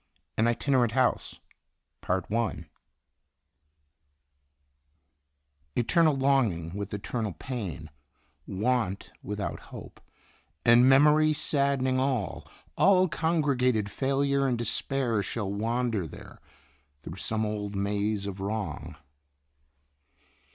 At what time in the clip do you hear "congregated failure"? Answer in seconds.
13.07-14.47